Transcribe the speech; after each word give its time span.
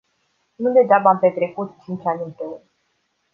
Nu 0.55 0.71
degeaba 0.71 1.09
am 1.09 1.19
petrecut 1.19 1.75
cinci 1.83 2.05
ani 2.05 2.21
împreună. 2.21 2.63